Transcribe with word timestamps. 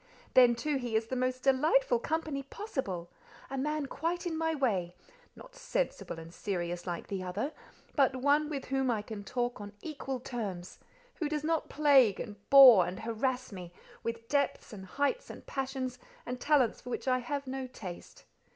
Then 0.33 0.55
too 0.55 0.77
he 0.77 0.95
is 0.95 1.05
the 1.05 1.15
most 1.15 1.43
delightful 1.43 1.99
company 1.99 2.41
possible—a 2.41 3.55
man 3.59 3.85
quite 3.85 4.25
in 4.25 4.35
my 4.35 4.55
way; 4.55 4.95
not 5.35 5.55
sensible 5.55 6.17
and 6.17 6.33
serious 6.33 6.87
like 6.87 7.05
the 7.05 7.21
other; 7.21 7.53
but 7.95 8.15
one 8.15 8.49
with 8.49 8.65
whom 8.65 8.89
I 8.89 9.03
can 9.03 9.23
talk 9.23 9.61
on 9.61 9.73
equal 9.83 10.19
terms—who 10.19 11.29
does 11.29 11.43
not 11.43 11.69
plague 11.69 12.19
and 12.19 12.35
bore, 12.49 12.87
and 12.87 13.01
harass 13.01 13.51
me 13.51 13.71
with 14.01 14.27
depths, 14.27 14.73
and 14.73 14.87
heights, 14.87 15.29
and 15.29 15.45
passions, 15.45 15.99
and 16.25 16.41
talents 16.41 16.81
for 16.81 16.89
which 16.89 17.07
I 17.07 17.19
have 17.19 17.45
no 17.45 17.67
taste. 17.67 18.25